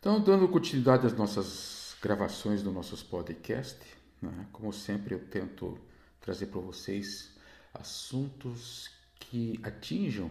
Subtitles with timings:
[0.00, 3.78] Então, dando continuidade às nossas gravações do nossos podcast,
[4.22, 4.46] né?
[4.50, 5.78] como sempre eu tento
[6.22, 7.36] trazer para vocês
[7.74, 10.30] assuntos que atinjam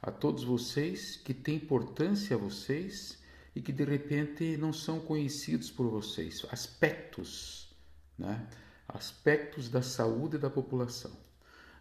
[0.00, 3.20] a todos vocês, que têm importância a vocês
[3.56, 7.74] e que de repente não são conhecidos por vocês, aspectos,
[8.16, 8.46] né?
[8.86, 11.10] aspectos da saúde da população.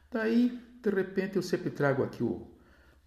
[0.10, 2.24] Daí, de repente, eu sempre trago aqui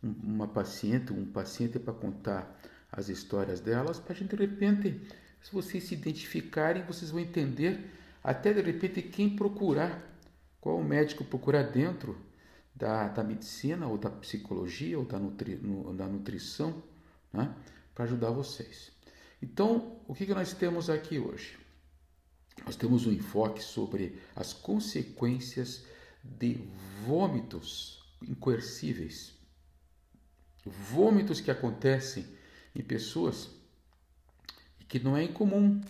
[0.01, 2.61] uma paciente, um paciente para contar
[2.97, 5.01] as histórias delas, para de repente,
[5.43, 7.91] se vocês se identificarem, vocês vão entender
[8.23, 10.01] até de repente quem procurar,
[10.61, 12.17] qual médico procurar dentro
[12.75, 16.83] da, da medicina ou da psicologia ou da, nutri, no, da nutrição,
[17.33, 17.53] né,
[17.95, 18.93] para ajudar vocês.
[19.43, 21.59] Então, o que, que nós temos aqui hoje?
[22.65, 25.85] Nós temos um enfoque sobre as consequências
[26.23, 26.67] de
[27.05, 29.35] vômitos incoercíveis,
[30.65, 32.34] vômitos que acontecem
[32.75, 33.51] em pessoas
[34.89, 35.81] que não é incomum.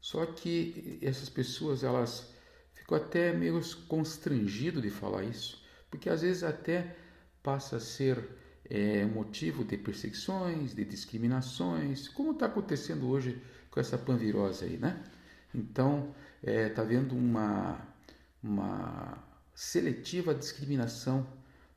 [0.00, 2.32] Só que essas pessoas elas
[2.74, 6.96] ficam até meio constrangido de falar isso, porque às vezes até
[7.42, 8.26] passa a ser
[8.64, 15.02] é, motivo de perseguições, de discriminações, como está acontecendo hoje com essa panvirose aí, né?
[15.54, 17.80] Então, está é, tá havendo uma,
[18.42, 19.18] uma
[19.54, 21.26] seletiva discriminação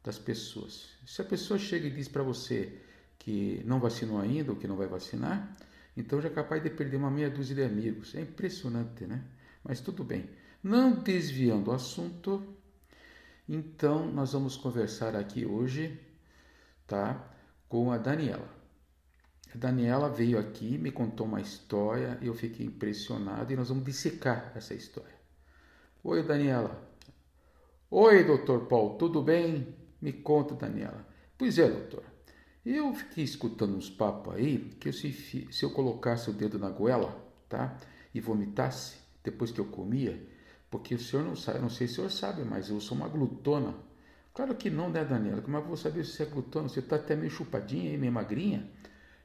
[0.03, 0.89] das pessoas.
[1.05, 2.79] Se a pessoa chega e diz para você
[3.21, 5.55] que não vacinou ainda ou que não vai vacinar,
[5.95, 8.15] então já é capaz de perder uma meia dúzia de amigos.
[8.15, 9.23] É impressionante, né?
[9.63, 10.27] Mas tudo bem.
[10.63, 12.43] Não desviando o assunto,
[13.47, 15.99] então nós vamos conversar aqui hoje,
[16.87, 17.31] tá?
[17.69, 18.49] Com a Daniela.
[19.53, 24.51] A Daniela veio aqui, me contou uma história, eu fiquei impressionado e nós vamos dissecar
[24.55, 25.13] essa história.
[26.03, 26.89] Oi, Daniela.
[27.91, 29.75] Oi, doutor Paulo, tudo bem?
[30.01, 31.05] Me conta, Daniela.
[31.37, 32.10] Pois é, doutor.
[32.65, 37.19] Eu fiquei escutando uns papos aí que se, se eu colocasse o dedo na goela,
[37.49, 37.75] tá?
[38.13, 40.21] E vomitasse depois que eu comia,
[40.69, 43.07] porque o senhor não sabe, não sei se o senhor sabe, mas eu sou uma
[43.07, 43.73] glutona.
[44.33, 45.41] Claro que não, né, Daniela?
[45.41, 46.69] Como é que eu vou saber se você é glutona?
[46.69, 48.69] Você está até meio chupadinha aí, meio magrinha?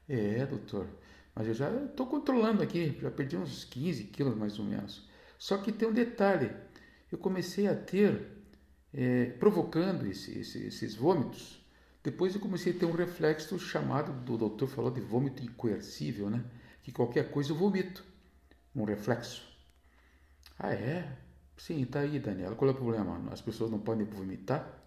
[0.09, 0.87] É, doutor.
[1.35, 5.09] Mas eu já estou controlando aqui, já perdi uns 15 quilos mais ou menos.
[5.39, 6.51] Só que tem um detalhe.
[7.13, 8.27] Eu comecei a ter
[8.93, 11.65] é, provocando esse, esse, esses vômitos.
[12.07, 16.45] Depois eu comecei a ter um reflexo chamado, do doutor falou de vômito incoercível, né?
[16.81, 18.05] Que qualquer coisa eu vomito.
[18.77, 19.43] Um reflexo.
[20.57, 21.19] Ah, é?
[21.57, 22.55] Sim, tá aí, Daniela.
[22.55, 23.21] Qual é o problema?
[23.33, 24.85] As pessoas não podem vomitar?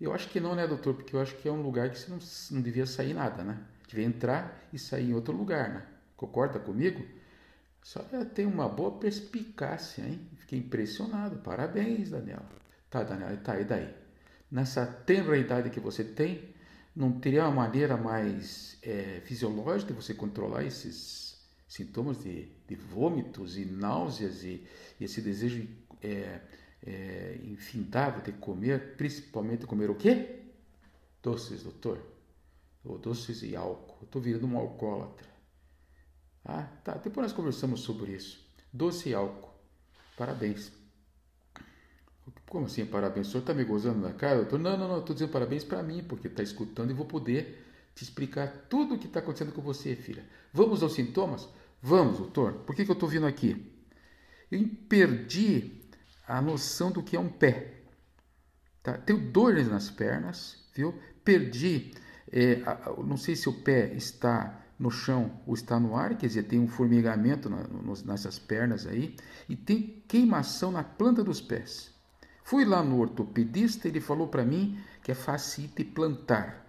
[0.00, 0.94] Eu acho que não, né, doutor?
[0.94, 2.18] Porque eu acho que é um lugar que você não,
[2.52, 3.62] não devia sair nada, né?
[3.86, 5.86] Devia entrar e sair em outro lugar, né?
[6.16, 7.06] Concorda comigo?
[7.82, 8.00] Só
[8.34, 10.26] tem uma boa perspicácia, hein?
[10.38, 11.40] Fiquei impressionado.
[11.40, 12.48] Parabéns, Daniela.
[12.88, 14.07] Tá, Daniel, tá, e daí?
[14.50, 16.54] Nessa tenra idade que você tem,
[16.96, 21.38] não teria uma maneira mais é, fisiológica de você controlar esses
[21.68, 24.66] sintomas de, de vômitos e náuseas e,
[24.98, 25.68] e esse desejo
[26.02, 26.40] é,
[26.84, 30.40] é, infindável de comer, principalmente comer o quê?
[31.22, 32.00] Doces, doutor.
[32.84, 34.04] Ou doces e álcool.
[34.04, 35.28] Estou virando um alcoólatra.
[36.44, 36.94] Ah, tá.
[36.94, 38.48] Depois nós conversamos sobre isso.
[38.72, 39.52] Doce e álcool.
[40.16, 40.77] Parabéns.
[42.48, 43.28] Como assim, parabéns?
[43.28, 44.44] O senhor está me gozando na cara?
[44.44, 47.64] Tô, não, não, não, estou dizendo parabéns para mim, porque está escutando e vou poder
[47.94, 50.24] te explicar tudo o que está acontecendo com você, filha.
[50.52, 51.48] Vamos aos sintomas?
[51.82, 52.54] Vamos, doutor.
[52.64, 53.72] Por que, que eu estou vindo aqui?
[54.50, 55.82] Eu perdi
[56.26, 57.82] a noção do que é um pé.
[58.82, 58.94] Tá?
[58.94, 60.94] Tenho dores nas pernas, viu?
[61.24, 61.92] Perdi,
[62.30, 66.28] é, a, não sei se o pé está no chão ou está no ar, quer
[66.28, 69.16] dizer, tem um formigamento na, no, nessas pernas aí,
[69.48, 71.92] e tem queimação na planta dos pés.
[72.48, 76.64] Fui lá no ortopedista, ele falou para mim que é facite plantar.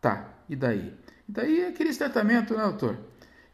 [0.00, 0.92] Tá, e daí?
[1.28, 2.98] E daí é aquele tratamento, né, doutor?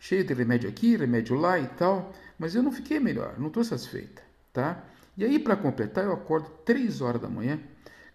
[0.01, 3.63] Cheio de remédio aqui, remédio lá e tal, mas eu não fiquei melhor, não estou
[3.63, 4.23] satisfeita,
[4.55, 4.83] tá?
[5.19, 7.61] E aí, para completar, eu acordo três horas da manhã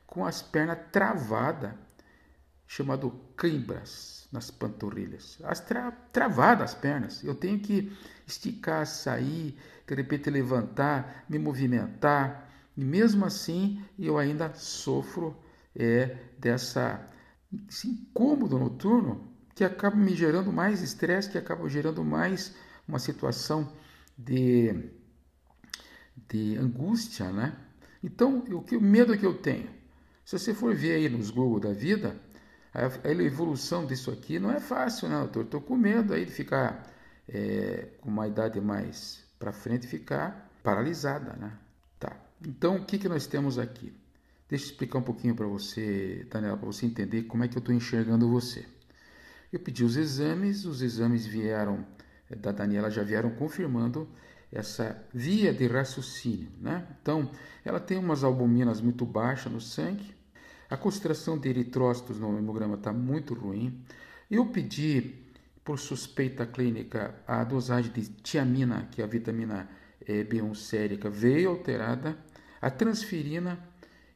[0.07, 1.73] com as pernas travadas,
[2.66, 5.37] chamado cãibras nas panturrilhas.
[5.43, 7.23] As tra travadas as pernas.
[7.23, 9.55] Eu tenho que esticar, sair,
[9.85, 12.49] de repente levantar, me movimentar.
[12.76, 15.35] E mesmo assim, eu ainda sofro
[15.76, 17.08] é, dessa
[17.68, 22.56] esse incômodo noturno que acaba me gerando mais estresse, que acaba gerando mais
[22.88, 23.72] uma situação
[24.18, 24.90] de,
[26.29, 27.58] de angústia, né?
[28.03, 29.70] Então, o que o medo que eu tenho?
[30.26, 32.16] Se você for ver aí nos Google da vida,
[32.74, 35.44] a, a evolução disso aqui não é fácil, né, doutor?
[35.44, 36.88] Estou com medo aí de ficar
[37.28, 41.52] é, com uma idade mais para frente ficar paralisada, né?
[42.46, 43.93] Então, o que, que nós temos aqui?
[44.49, 47.59] Deixa eu explicar um pouquinho para você, Daniela, para você entender como é que eu
[47.59, 48.66] estou enxergando você.
[49.53, 51.85] Eu pedi os exames, os exames vieram
[52.29, 54.09] eh, da Daniela já vieram confirmando
[54.52, 56.85] essa via de raciocínio, né?
[57.02, 57.32] Então,
[57.64, 60.14] ela tem umas albuminas muito baixas no sangue,
[60.70, 63.84] a concentração de eritrócitos no hemograma está muito ruim.
[64.29, 65.16] Eu pedi,
[65.64, 69.70] por suspeita clínica, a dosagem de tiamina, que é a vitamina
[70.05, 72.17] eh, B1 sérica, veio alterada,
[72.61, 73.59] a transferina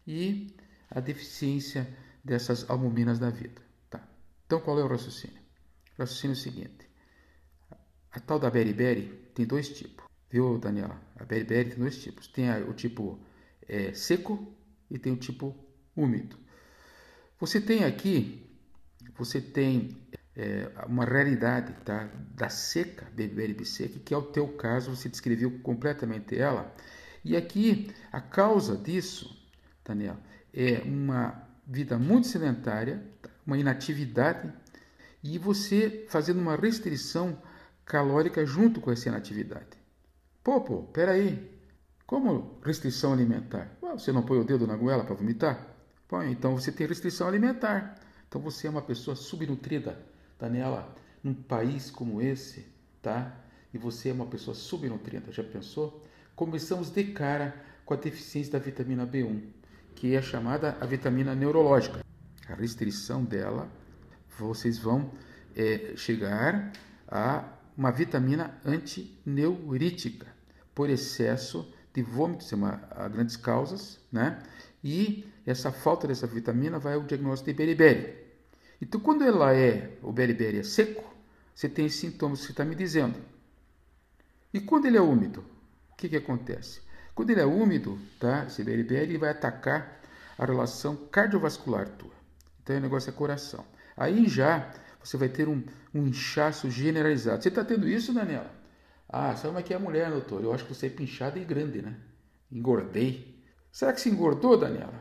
[0.05, 0.55] e
[0.89, 1.87] a deficiência
[2.23, 3.61] dessas albuminas da vida.
[3.89, 4.07] Tá.
[4.45, 5.41] Então, qual é o raciocínio?
[5.97, 6.89] O raciocínio é o seguinte:
[8.11, 11.01] a tal da beriberi tem dois tipos, viu, Daniela?
[11.17, 13.19] A beriberi tem dois tipos: tem o tipo
[13.67, 14.53] é, seco
[14.89, 15.55] e tem o tipo
[15.95, 16.37] úmido.
[17.39, 18.47] Você tem aqui,
[19.17, 19.97] você tem
[20.35, 25.59] é, uma realidade tá, da seca, beriberi seca, que é o teu caso, você descreveu
[25.59, 26.73] completamente ela.
[27.25, 29.35] E aqui a causa disso,
[29.83, 30.21] Daniela,
[30.53, 33.03] é uma vida muito sedentária,
[33.45, 34.53] uma inatividade
[35.23, 37.41] e você fazendo uma restrição
[37.83, 39.75] calórica junto com essa inatividade.
[40.43, 41.51] Pô, pô, peraí.
[42.05, 43.75] Como restrição alimentar?
[43.81, 45.65] você não põe o dedo na goela para vomitar?
[46.07, 47.95] Põe, então você tem restrição alimentar.
[48.27, 49.97] Então você é uma pessoa subnutrida,
[50.39, 50.93] Daniela,
[51.23, 52.67] num país como esse,
[53.01, 53.35] tá?
[53.73, 56.05] E você é uma pessoa subnutrida, já pensou?
[56.35, 57.55] Começamos de cara
[57.85, 59.41] com a deficiência da vitamina B1,
[59.95, 62.03] que é chamada a vitamina neurológica.
[62.49, 63.69] A restrição dela,
[64.37, 65.11] vocês vão
[65.55, 66.73] é, chegar
[67.07, 67.45] a
[67.77, 70.27] uma vitamina antineurítica
[70.73, 74.43] por excesso de vômitos, é uma a grandes causas, né?
[74.83, 78.13] E essa falta dessa vitamina vai ao diagnóstico de beriberi.
[78.81, 81.15] Então, quando ela é, o beriberi é seco,
[81.55, 83.17] você tem sintomas que você está me dizendo.
[84.53, 85.54] E quando ele é úmido,
[85.95, 86.81] o que, que acontece?
[87.15, 88.43] Quando ele é úmido, tá?
[88.45, 90.01] Esse beriberi ele vai atacar
[90.37, 92.11] a relação cardiovascular tua.
[92.61, 93.65] Então, o negócio é coração.
[93.95, 95.63] Aí já você vai ter um,
[95.93, 97.41] um inchaço generalizado.
[97.41, 98.51] Você está tendo isso, Daniela?
[99.07, 100.43] Ah, sabe como é que é a mulher, doutor?
[100.43, 101.95] Eu acho que você é pinchada e grande, né?
[102.51, 103.41] Engordei.
[103.71, 104.93] Será que se engordou, Daniela?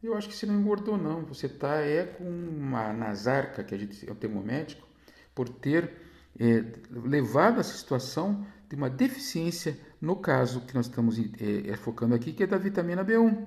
[0.00, 1.24] Eu acho que você não engordou, não.
[1.24, 4.86] Você está é com uma nasarca, que a gente é o termo médico,
[5.34, 11.70] por ter é, levado essa situação de uma deficiência, no caso que nós estamos é,
[11.70, 13.46] é, focando aqui, que é da vitamina B1.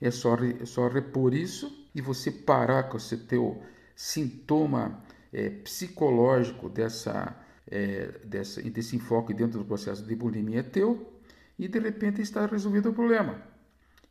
[0.00, 3.62] É só, é só repor isso e você parar com esse teu
[3.94, 5.02] sintoma
[5.32, 7.36] é, psicológico dessa,
[7.70, 11.20] é, dessa, desse enfoque dentro do processo de bulimia é teu
[11.58, 13.42] e de repente está resolvido o problema.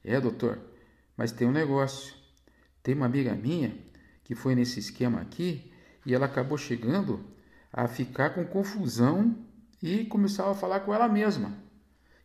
[0.03, 0.59] É, doutor,
[1.17, 2.13] mas tem um negócio.
[2.83, 3.75] Tem uma amiga minha
[4.23, 5.71] que foi nesse esquema aqui
[6.05, 7.19] e ela acabou chegando
[7.71, 9.35] a ficar com confusão
[9.81, 11.53] e começava a falar com ela mesma.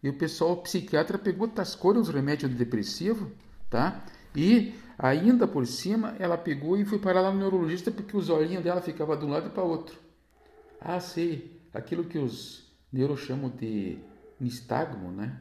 [0.02, 3.30] E o pessoal, o psiquiatra, pegou, tascou os remédios depressivo,
[3.70, 4.04] tá?
[4.34, 8.62] E Ainda por cima, ela pegou e foi parar lá no neurologista porque os olhinhos
[8.62, 9.98] dela ficavam de um lado para outro.
[10.80, 13.98] Ah, sei, aquilo que os neuros chamam de
[14.38, 15.40] nistagmo, né?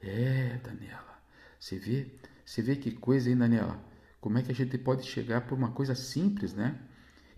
[0.00, 1.18] É, Daniela,
[1.58, 2.06] você vê,
[2.44, 3.78] você vê que coisa, hein, Daniela?
[4.20, 6.78] Como é que a gente pode chegar por uma coisa simples, né?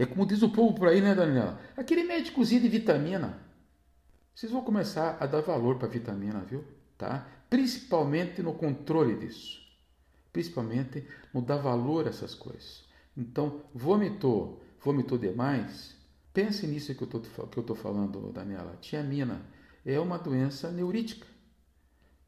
[0.00, 1.60] É como diz o povo por aí, né, Daniela?
[1.76, 3.38] Aquele médicozinho de vitamina.
[4.34, 6.64] Vocês vão começar a dar valor para vitamina, viu?
[6.96, 7.26] Tá?
[7.48, 9.60] Principalmente no controle disso
[10.32, 12.84] principalmente no dar valor a essas coisas.
[13.16, 15.96] Então, vomitou, vomitou demais,
[16.32, 17.20] pense nisso que eu
[17.60, 18.76] estou falando, Daniela.
[18.80, 19.42] Tiamina
[19.84, 21.26] é uma doença neurítica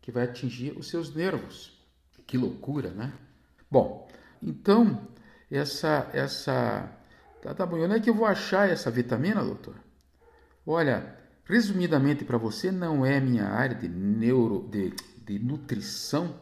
[0.00, 1.80] que vai atingir os seus nervos.
[2.26, 3.12] Que loucura, né?
[3.70, 4.08] Bom,
[4.42, 5.08] então,
[5.50, 6.90] essa, essa,
[7.42, 9.74] tá, tá bom, onde é que eu vou achar essa vitamina, doutor?
[10.64, 14.94] Olha, resumidamente para você, não é minha área de neuro, de,
[15.26, 16.38] de nutrição,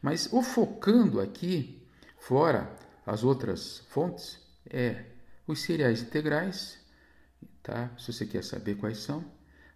[0.00, 1.86] mas o focando aqui,
[2.18, 2.74] fora
[3.06, 5.04] as outras fontes, é
[5.46, 6.78] os cereais integrais,
[7.62, 7.90] tá?
[7.98, 9.24] Se você quer saber quais são,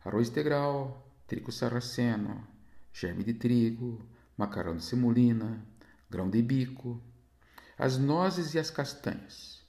[0.05, 2.47] arroz integral, trigo sarraceno,
[2.93, 4.00] germe de trigo,
[4.37, 5.64] macarrão de semolina,
[6.11, 7.00] grão de bico,
[7.79, 9.62] as nozes e as castanhas.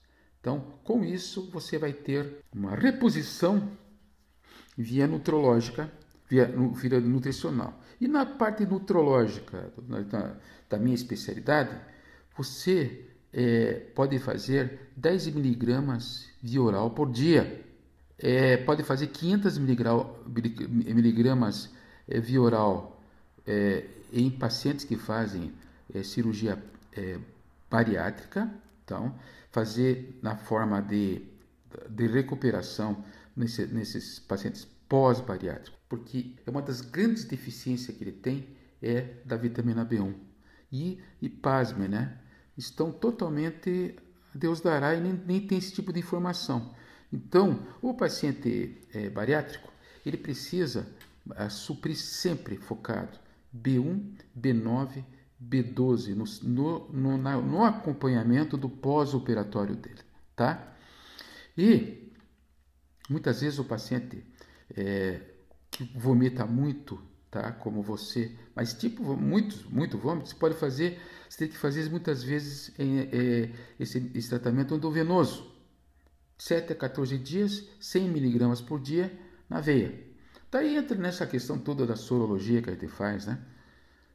[0.43, 3.71] Então, com isso, você vai ter uma reposição
[4.77, 5.89] via nutrológica
[6.29, 7.81] via, via nutricional.
[8.01, 9.71] E na parte nutrológica
[10.09, 10.35] da,
[10.69, 11.73] da minha especialidade,
[12.35, 17.63] você é, pode fazer 10 miligramas via oral por dia.
[18.19, 21.69] É, pode fazer 500 miligramas
[22.05, 23.01] é, via oral
[23.47, 25.53] é, em pacientes que fazem
[25.93, 26.61] é, cirurgia
[27.71, 28.53] bariátrica.
[28.83, 29.17] Então,
[29.51, 31.21] fazer na forma de,
[31.89, 33.03] de recuperação
[33.35, 38.47] nesse, nesses pacientes pós-bariátricos porque é uma das grandes deficiências que ele tem
[38.81, 40.15] é da vitamina B1.
[40.71, 42.17] E, e pasme, né?
[42.57, 43.95] Estão totalmente
[44.33, 46.73] Deus dará e nem, nem tem esse tipo de informação.
[47.11, 49.71] Então, o paciente é, bariátrico,
[50.03, 50.87] ele precisa
[51.35, 53.19] é, suprir sempre focado
[53.55, 55.05] B1, B9,
[55.49, 60.01] B12 no, no, no, no acompanhamento do pós-operatório dele,
[60.35, 60.75] tá?
[61.57, 62.11] E
[63.09, 64.25] muitas vezes o paciente
[64.75, 65.21] é,
[65.69, 67.51] que vomita muito, tá?
[67.51, 72.23] Como você, mas tipo muito, muito vômito, você pode fazer, você tem que fazer muitas
[72.23, 75.51] vezes é, esse, esse tratamento endovenoso,
[76.37, 79.11] 7 a 14 dias, 100 miligramas por dia
[79.49, 80.13] na veia.
[80.51, 83.39] Daí entra nessa questão toda da sorologia que a gente faz, né?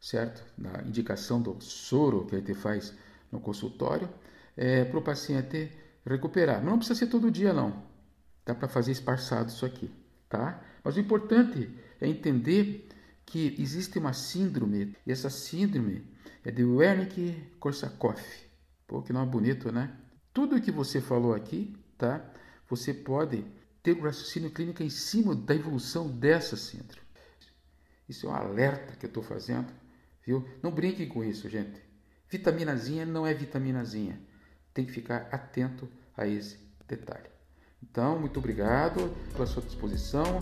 [0.00, 0.44] Certo?
[0.56, 2.94] Da indicação do soro que a gente faz
[3.30, 4.08] no consultório,
[4.56, 5.70] é, para o paciente
[6.06, 6.58] recuperar.
[6.58, 7.82] Mas não precisa ser todo dia, não.
[8.44, 9.90] Dá para fazer esparçado isso aqui,
[10.28, 10.62] tá?
[10.82, 12.88] Mas o importante é entender
[13.26, 16.06] que existe uma síndrome, e essa síndrome
[16.44, 18.22] é de Wernicke-Korsakoff.
[18.86, 19.94] Pô, que nome bonito, né?
[20.32, 22.24] Tudo que você falou aqui tá?
[22.68, 23.44] Você pode
[23.82, 27.06] ter o raciocínio clínico em cima da evolução dessa síndrome.
[28.08, 29.66] Isso é um alerta que eu estou fazendo,
[30.28, 30.46] viu?
[30.62, 31.80] Não brinquem com isso, gente.
[32.28, 34.20] Vitaminazinha não é vitaminazinha.
[34.74, 37.30] Tem que ficar atento a esse detalhe.
[37.82, 40.40] Então, muito obrigado pela sua disposição.